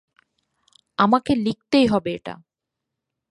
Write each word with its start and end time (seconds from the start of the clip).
আমাকে 0.99 1.31
লিখতেই 1.35 1.85
হবে 1.87 2.09
এটা। 2.13 2.33